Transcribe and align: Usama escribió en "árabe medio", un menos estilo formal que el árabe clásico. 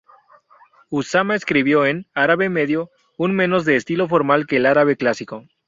Usama 0.89 1.35
escribió 1.35 1.85
en 1.85 2.07
"árabe 2.15 2.49
medio", 2.49 2.89
un 3.19 3.35
menos 3.35 3.67
estilo 3.67 4.07
formal 4.07 4.47
que 4.47 4.57
el 4.57 4.65
árabe 4.65 4.97
clásico. 4.97 5.43